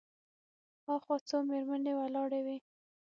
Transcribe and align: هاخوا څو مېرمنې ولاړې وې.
هاخوا 0.87 1.15
څو 1.27 1.37
مېرمنې 1.49 1.93
ولاړې 1.99 2.39
وې. 2.45 2.57